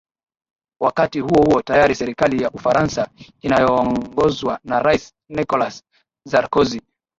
[0.81, 3.09] wakati huo huo tayari serikali ya ufaransa
[3.41, 5.83] inayoongozwa na rais nicholas
[6.29, 6.81] sarkozy